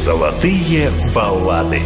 [0.00, 1.80] Золотые баллады.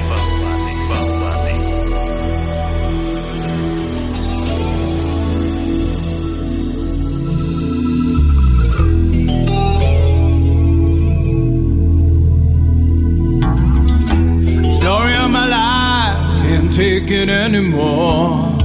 [14.75, 18.57] Story of my life, can't take it anymore.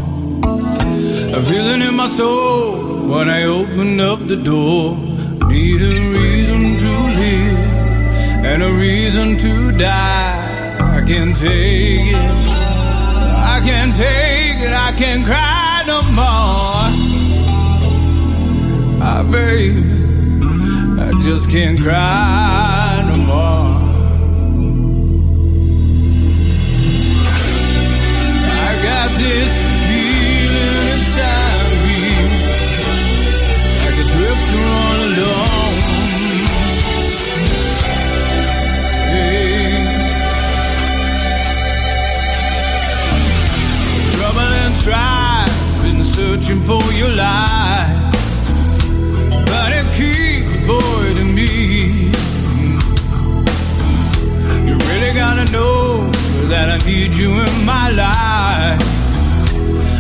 [1.34, 4.98] A feeling in my soul when I open up the door.
[5.50, 7.09] Need a reason to live
[8.45, 10.99] and a reason to die.
[10.99, 12.31] I can't take it.
[13.53, 14.73] I can't take it.
[14.73, 16.89] I can't cry no more.
[19.03, 19.83] Ah, baby,
[21.01, 22.80] I just can't cry
[46.51, 48.13] searching for your life,
[49.47, 52.11] but it keeps avoiding me.
[54.67, 56.11] You really gotta know
[56.49, 58.81] that I need you in my life.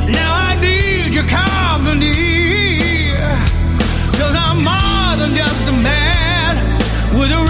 [0.08, 3.12] Now I need your company.
[4.18, 6.56] Cause I'm more than just a man
[7.18, 7.49] with a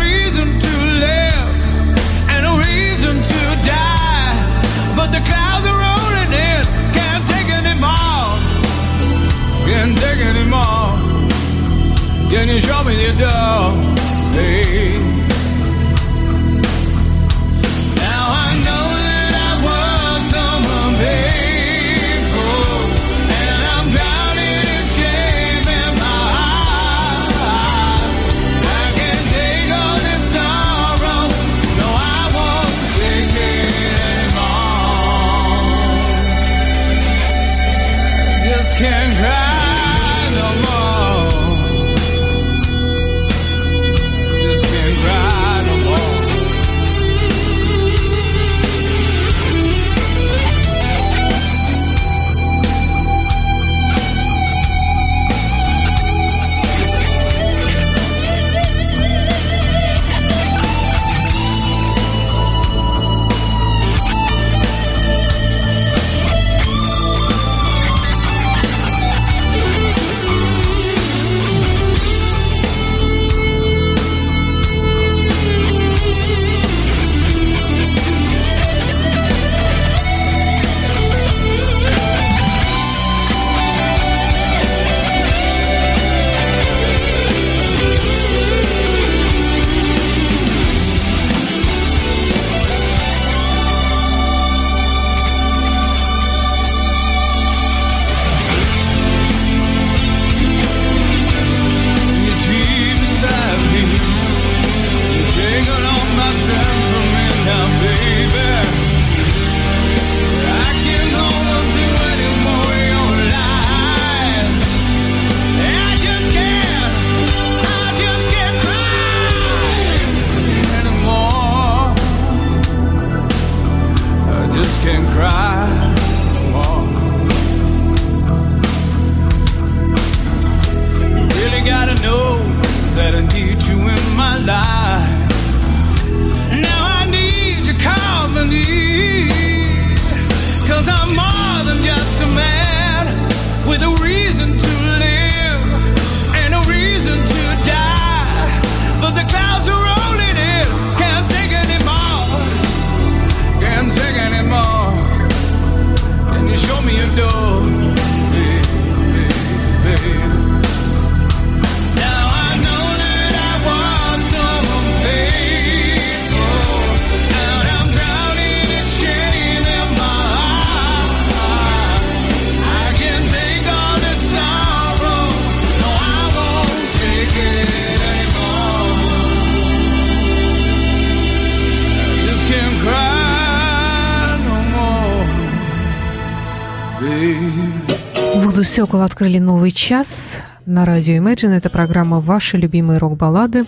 [188.81, 191.51] Сёкол открыли новый час на радио Imagine.
[191.51, 193.67] Это программа «Ваши любимые рок-баллады».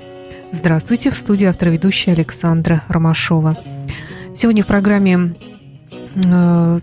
[0.53, 3.59] Здравствуйте, в студии автор-ведущая Александра Ромашова.
[4.35, 5.35] Сегодня в программе,
[6.15, 6.81] э,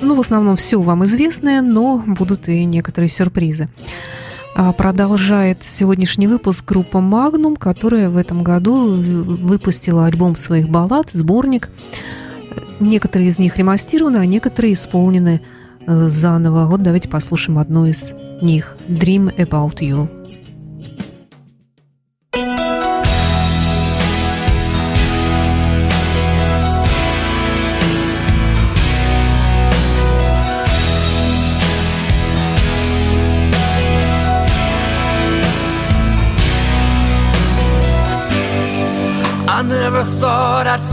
[0.00, 3.68] ну, в основном все вам известное, но будут и некоторые сюрпризы.
[4.56, 11.68] А продолжает сегодняшний выпуск группа «Магнум», которая в этом году выпустила альбом своих баллад, сборник.
[12.80, 15.42] Некоторые из них ремастированы, а некоторые исполнены
[15.86, 16.66] заново.
[16.66, 20.08] Вот давайте послушаем одну из них «Dream About You».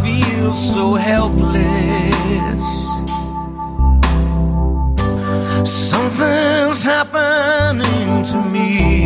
[0.03, 1.78] feel so helpless.
[6.89, 8.98] Happening to me.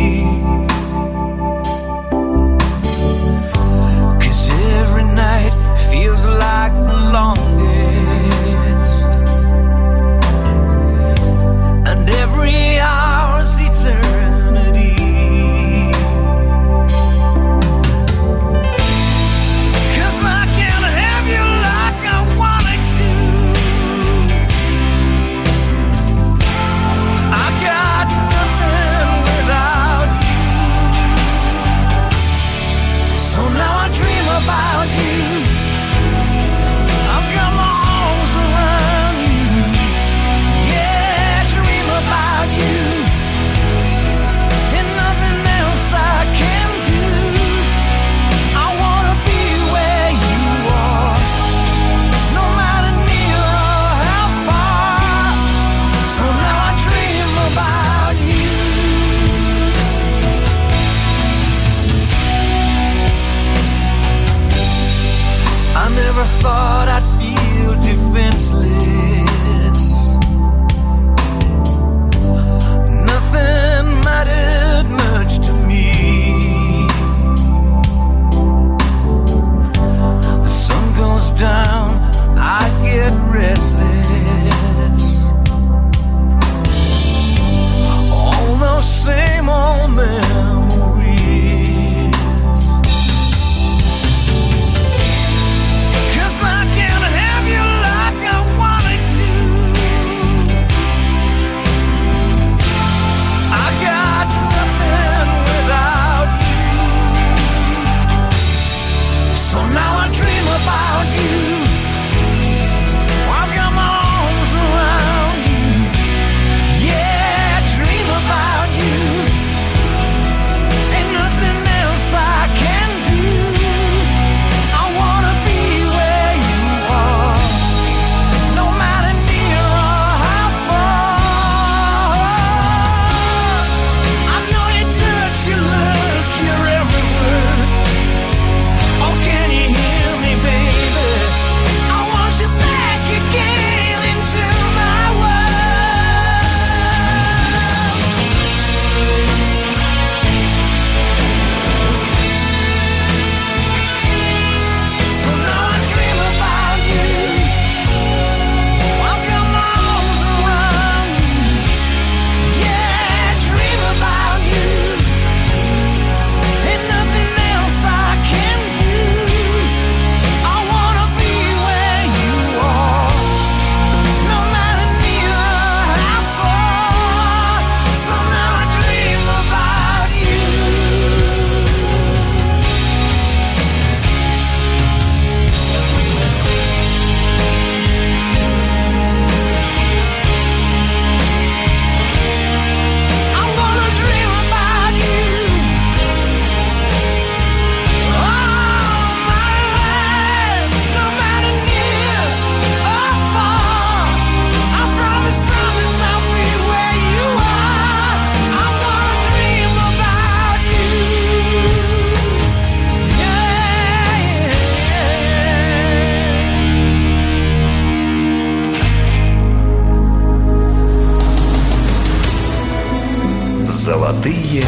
[224.04, 224.62] Золотые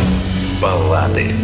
[0.62, 1.34] баллады.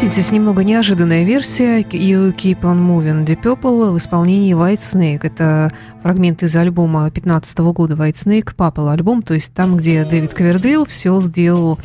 [0.00, 1.80] Согласитесь, немного неожиданная версия.
[1.82, 5.20] You Keep On Moving Deep Purple в исполнении White Snake.
[5.24, 10.32] Это фрагмент из альбома 2015 года White Snake, Purple альбом, то есть там, где Дэвид
[10.32, 11.78] Ковердейл все сделал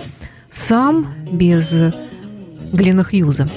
[0.49, 1.75] сам, без
[2.71, 3.49] Глина Хьюза.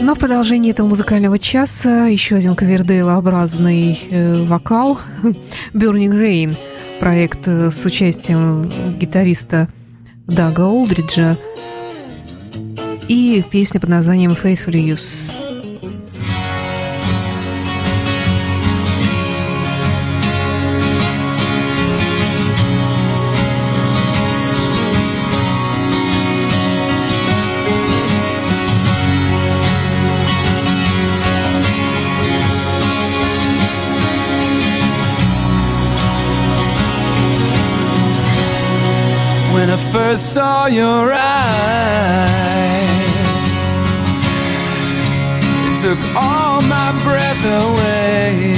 [0.00, 4.98] Но в продолжении этого музыкального часа еще один ковердейлообразный э, вокал.
[5.74, 6.56] Burning Rain,
[7.00, 9.68] проект э, с участием гитариста
[10.26, 11.36] Дага Олдриджа–
[13.11, 15.33] и песня под названием Faithful Use.
[39.53, 41.30] When I first saw your eyes
[45.82, 48.54] took all my breath away.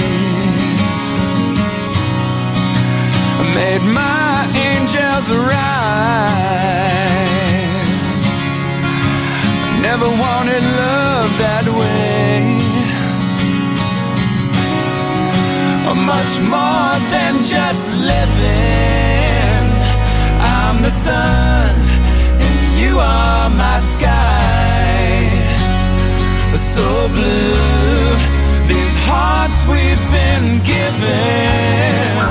[3.40, 5.64] I made my angels rise.
[9.80, 12.60] Never wanted love that way.
[16.14, 19.64] Much more than just living.
[20.58, 21.70] I'm the sun,
[22.44, 24.13] and you are my sky
[26.74, 27.54] so blue.
[28.66, 32.26] These hearts we've been given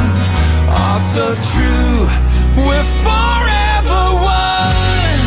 [0.67, 2.03] are so true.
[2.59, 5.21] We're forever one,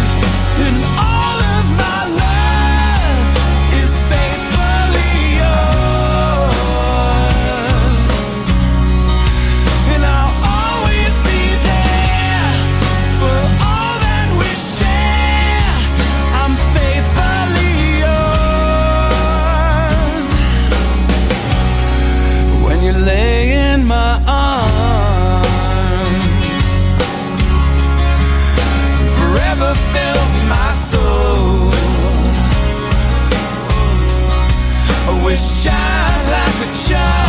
[35.36, 37.25] shine like a charm,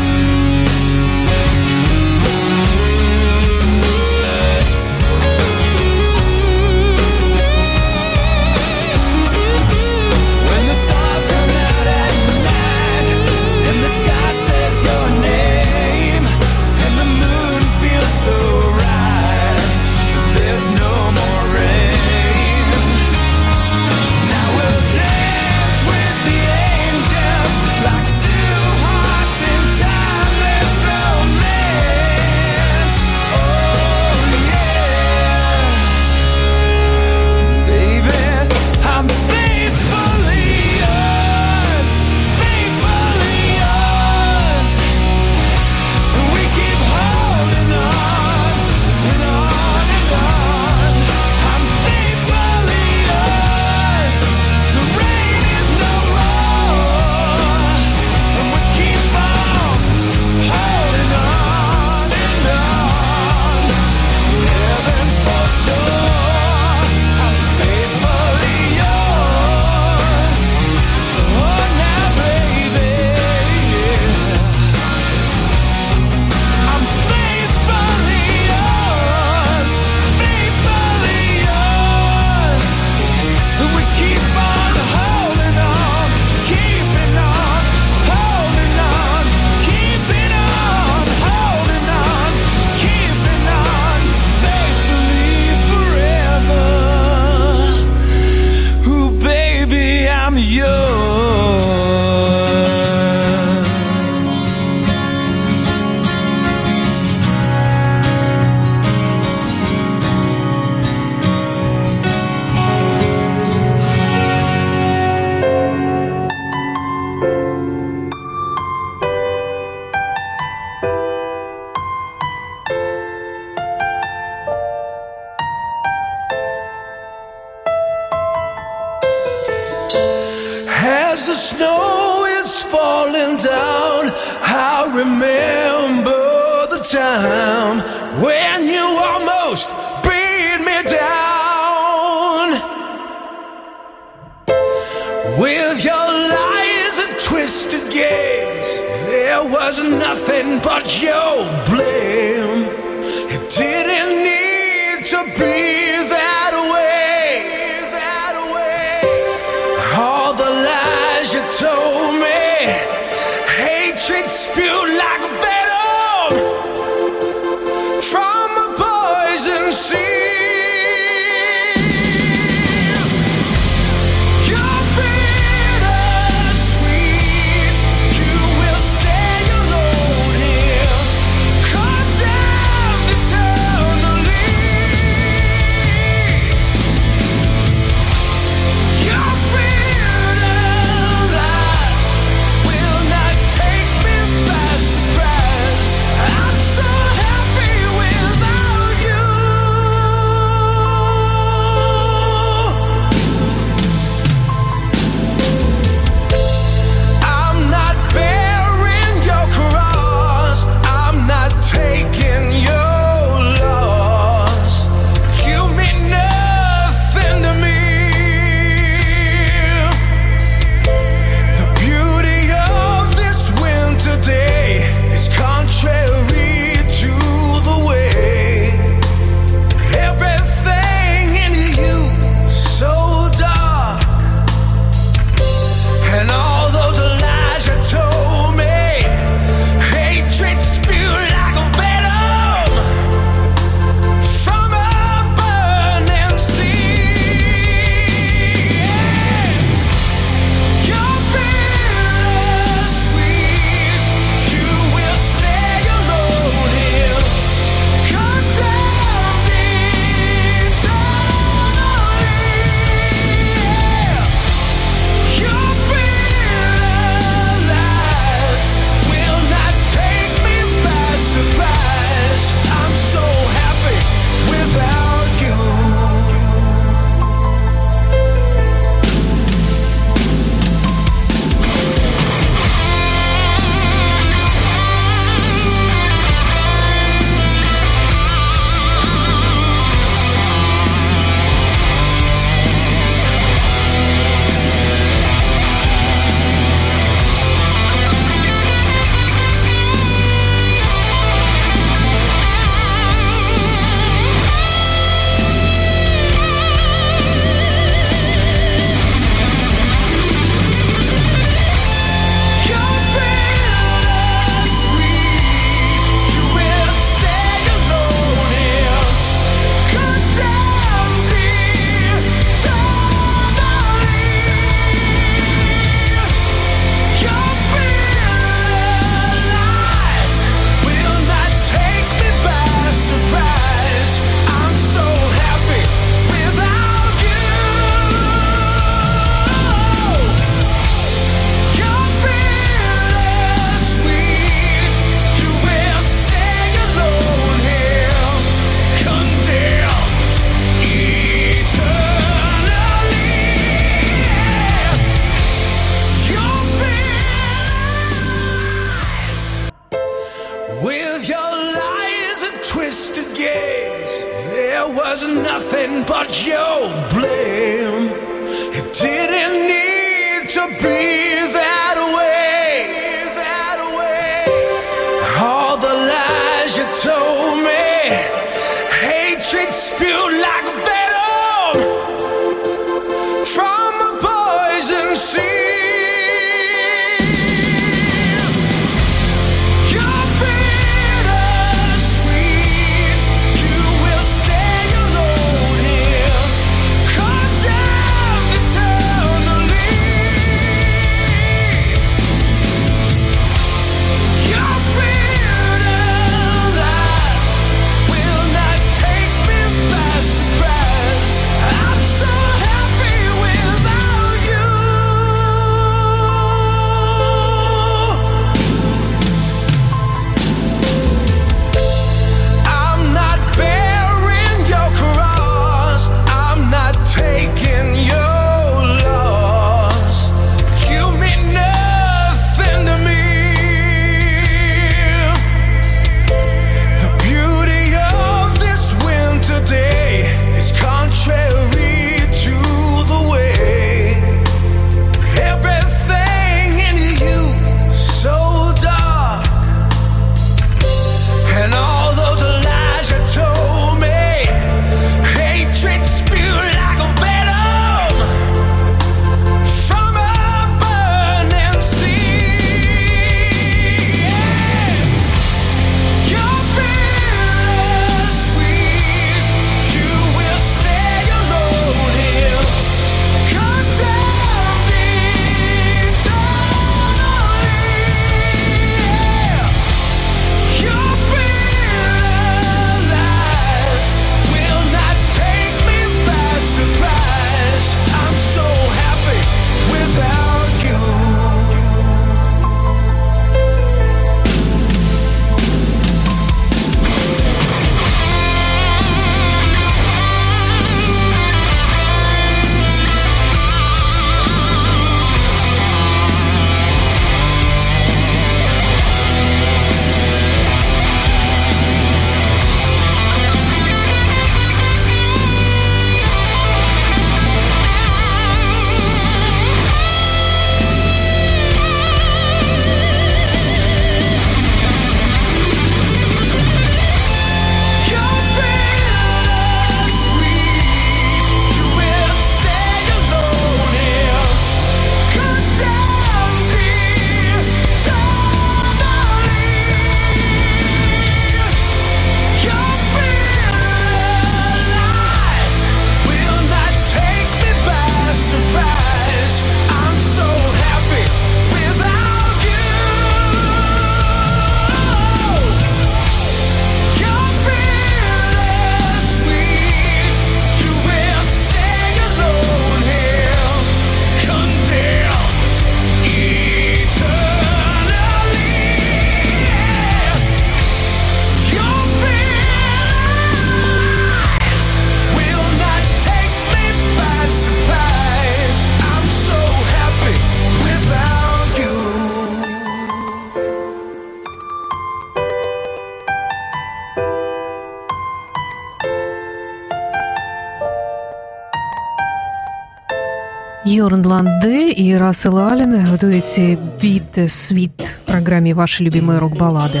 [594.02, 600.00] Йорн Ланде и Рассел Аллен в дуэте «Beat Sweet» в программе «Ваши любимые рок-баллады».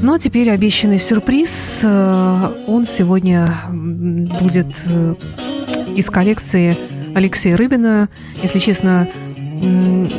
[0.00, 1.80] Ну а теперь обещанный сюрприз.
[1.82, 3.52] Э, он сегодня
[4.40, 5.14] будет э,
[5.94, 6.74] из коллекции
[7.14, 8.08] Алексея Рыбина.
[8.42, 9.06] Если честно,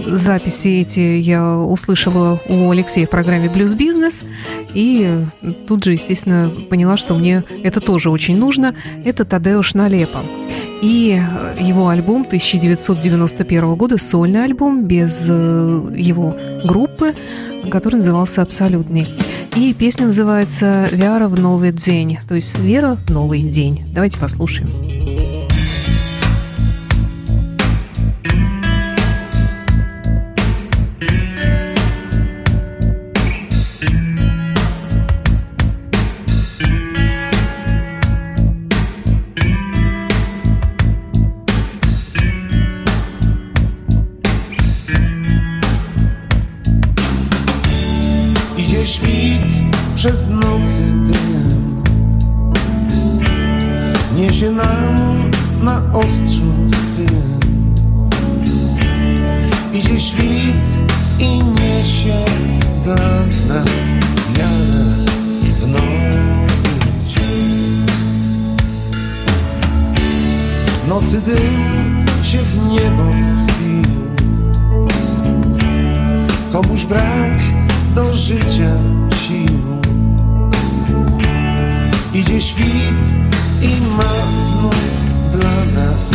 [0.06, 4.24] записи эти я услышала у Алексея в программе «Блюз Бизнес»,
[4.76, 5.26] и
[5.68, 8.76] тут же, естественно, поняла, что мне это тоже очень нужно.
[9.04, 10.20] Это Тадеуш Налепа.
[10.82, 11.20] И
[11.60, 16.36] его альбом 1991 года, сольный альбом, без э, его
[16.66, 17.16] группы,
[17.72, 19.08] который назывался «Абсолютный».
[19.56, 23.86] И песня называется «Вера в новый день», то есть «Вера в новый день».
[23.94, 24.70] Давайте послушаем.
[49.96, 51.84] Przez nocy dym.
[54.16, 54.96] Niesie nam
[55.62, 57.70] na ostrzu swym.
[59.74, 60.84] Idzie świt
[61.20, 62.26] i niesie
[62.84, 62.96] dla
[63.48, 63.96] nas
[64.34, 64.86] wiarę
[65.60, 66.20] w nowy
[67.06, 67.86] dzień.
[70.90, 73.04] Nocy dym się w niebo
[73.38, 74.08] wzbił.
[76.52, 77.67] Komuś brak
[77.98, 78.72] do życia
[79.28, 79.60] sił
[82.14, 83.04] Idzie świt
[83.62, 84.76] i ma znów
[85.32, 86.12] dla nas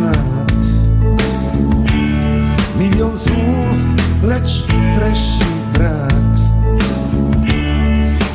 [0.00, 0.52] znak
[2.78, 3.76] Milion słów,
[4.22, 6.14] lecz treści brak.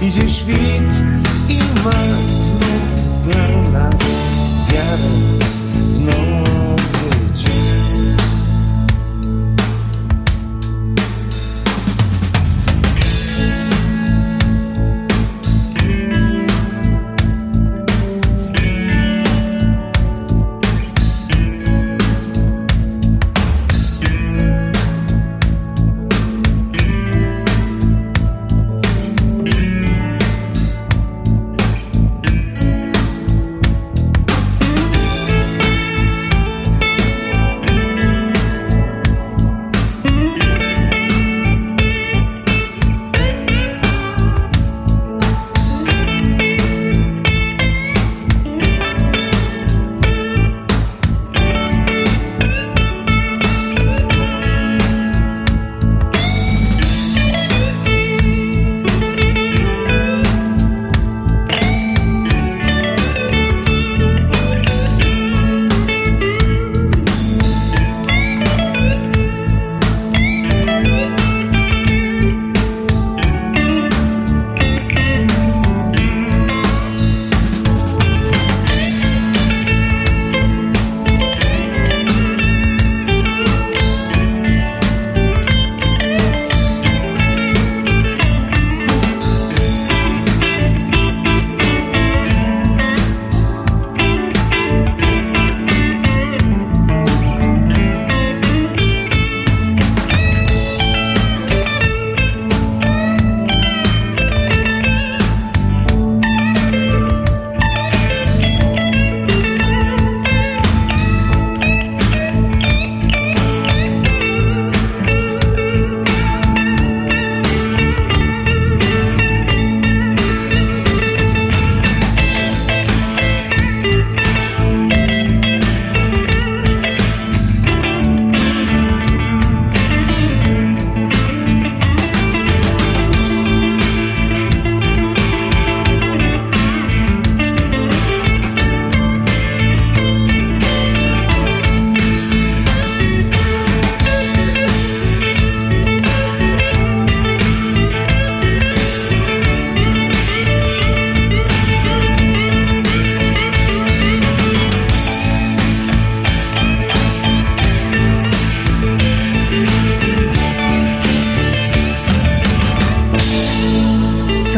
[0.02, 1.04] Idzie świt
[1.50, 1.92] i ma
[2.42, 4.00] znów dla nas
[4.70, 5.10] wiarę
[5.76, 6.85] w noc.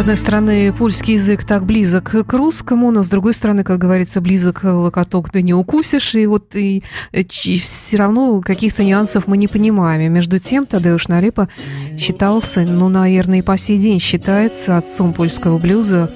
[0.08, 4.64] Одной стороны, польский язык так близок к русскому, но с другой стороны, как говорится, близок
[4.64, 6.82] локоток, да не укусишь, и вот и,
[7.12, 10.00] и все равно каких-то нюансов мы не понимаем.
[10.00, 11.50] И между тем Тадеуш Нарепа
[11.98, 16.10] считался, ну, наверное, и по сей день считается отцом польского блюза,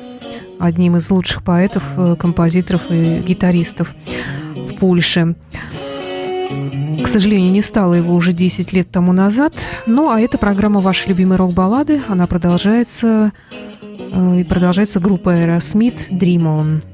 [0.58, 3.94] одним из лучших поэтов, э, композиторов и гитаристов
[4.56, 5.36] в Польше.
[7.04, 9.54] К сожалению, не стало его уже 10 лет тому назад.
[9.86, 13.71] Ну, а эта программа «Ваши любимые рок-баллады», она продолжается Э,
[14.38, 16.91] и продолжается группа Aerosmith «Dream On».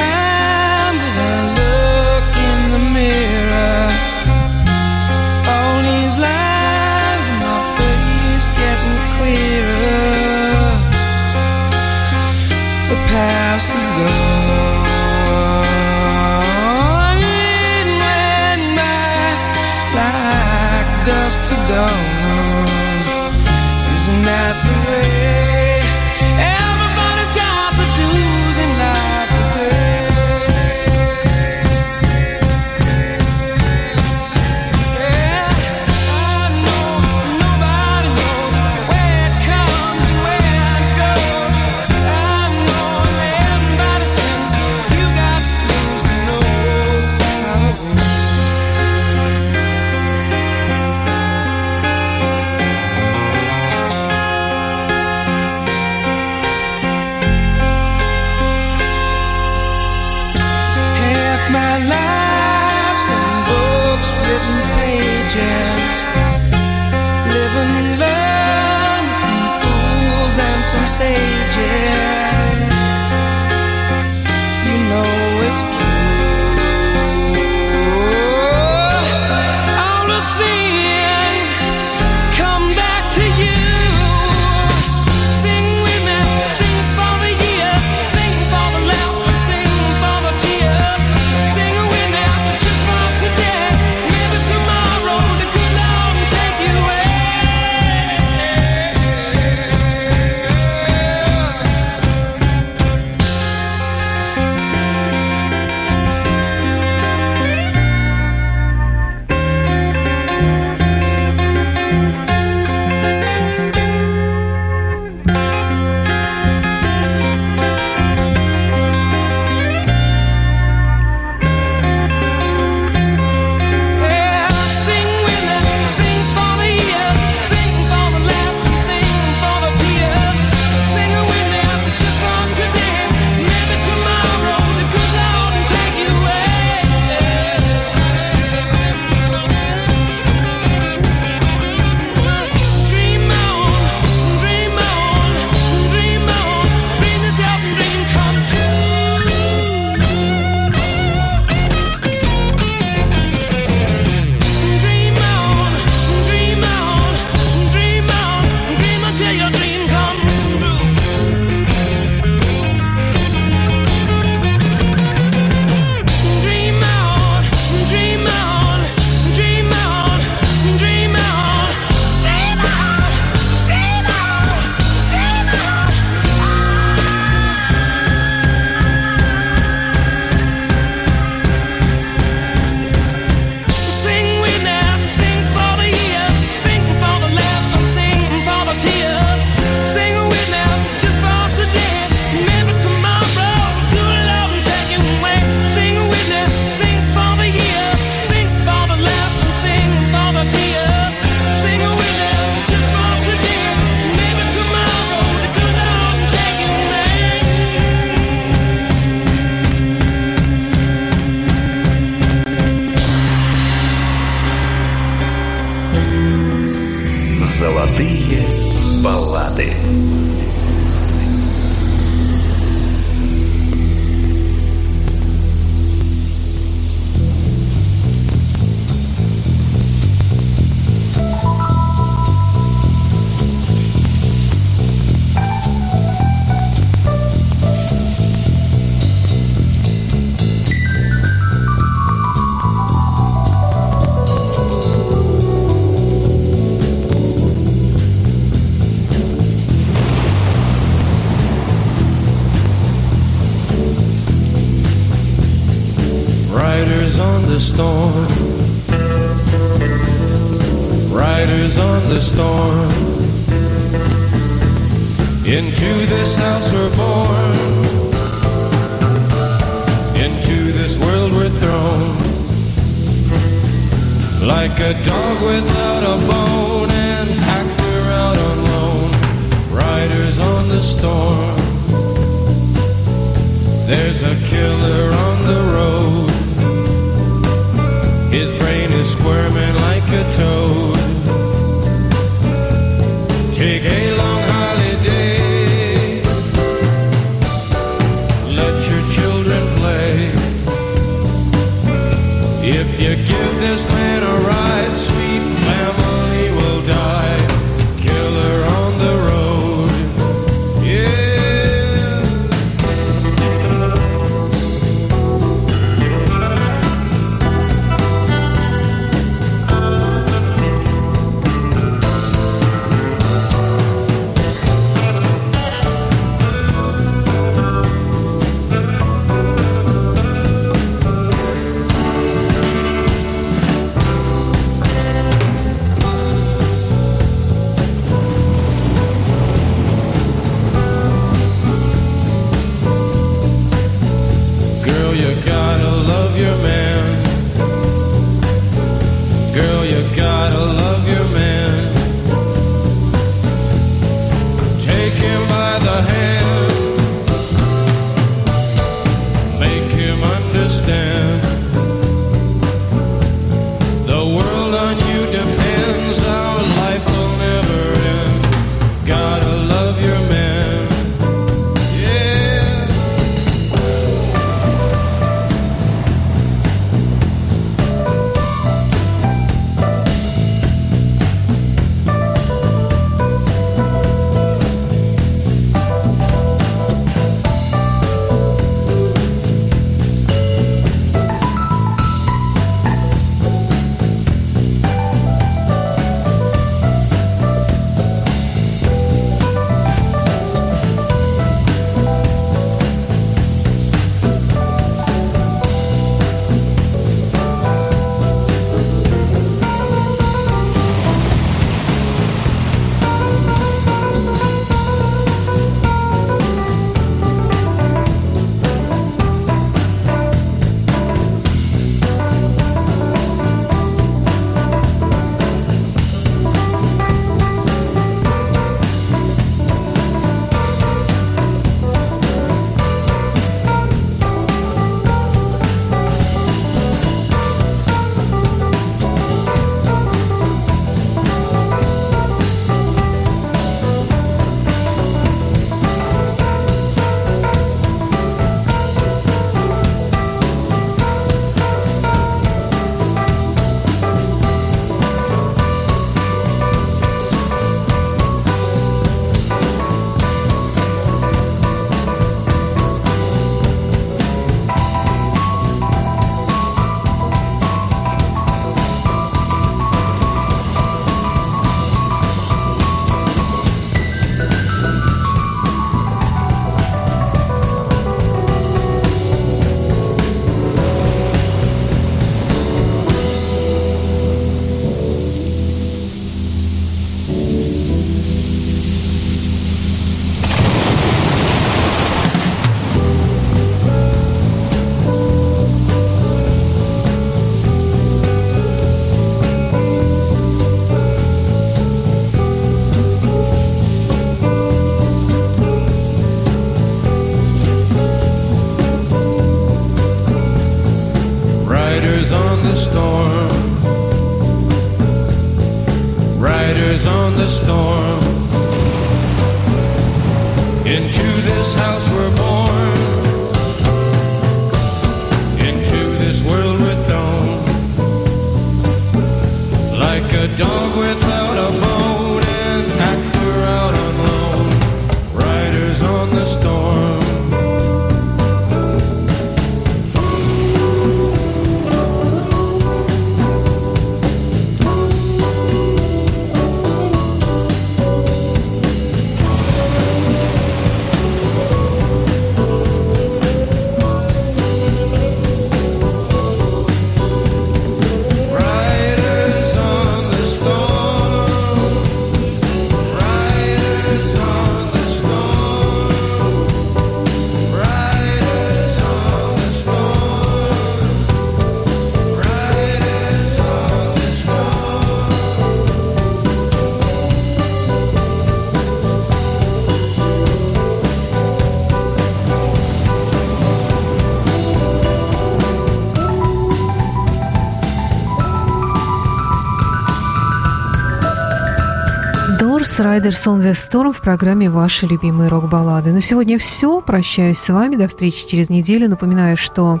[592.96, 596.12] On the Storm в программе «Ваши любимые рок-баллады».
[596.12, 597.00] На сегодня все.
[597.00, 597.96] Прощаюсь с вами.
[597.96, 599.08] До встречи через неделю.
[599.08, 600.00] Напоминаю, что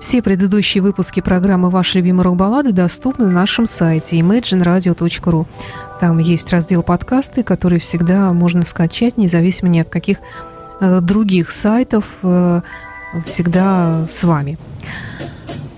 [0.00, 5.46] все предыдущие выпуски программы «Ваши любимые рок-баллады» доступны на нашем сайте imagineradio.ru.
[6.00, 10.18] Там есть раздел «Подкасты», который всегда можно скачать, независимо ни от каких
[10.80, 12.60] э, других сайтов, э,
[13.26, 14.58] всегда с вами.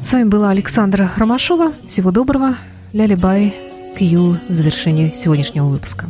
[0.00, 1.74] С вами была Александра Ромашова.
[1.86, 2.54] Всего доброго.
[2.94, 3.54] Ляли-бай
[3.98, 6.08] к ее завершению сегодняшнего выпуска.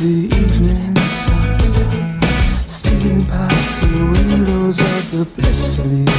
[0.00, 1.58] the evening sun,
[2.66, 6.09] stealing past the windows of the blissfully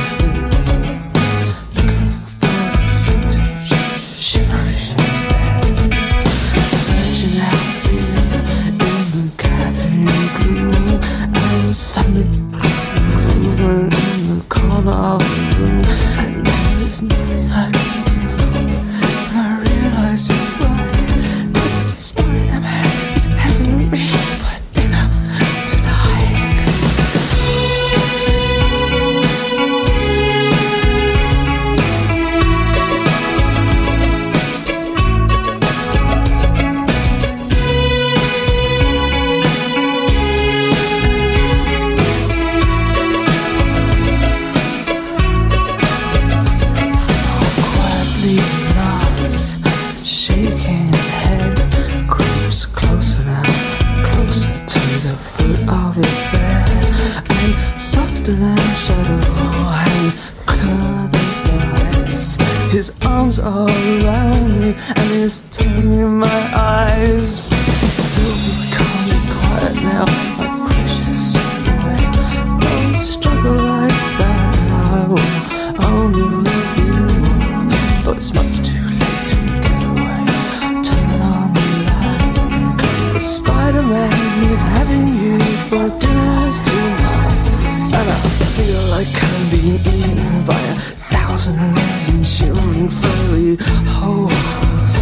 [87.93, 88.19] And I
[88.55, 90.75] feel like I'm being eaten by a
[91.11, 94.95] thousand million shivering furry holes.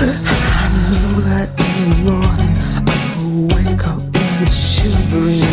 [0.00, 2.56] I know that in the morning
[2.88, 5.47] I will wake up in a shivering.